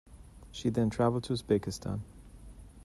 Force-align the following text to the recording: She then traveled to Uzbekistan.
She 0.51 0.69
then 0.71 0.89
traveled 0.89 1.25
to 1.25 1.33
Uzbekistan. 1.33 1.99